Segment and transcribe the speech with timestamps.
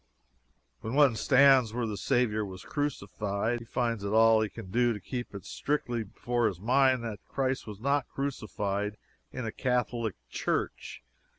[0.79, 4.93] When one stands where the Saviour was crucified, he finds it all he can do
[4.93, 8.97] to keep it strictly before his mind that Christ was not crucified
[9.31, 11.03] in a Catholic Church.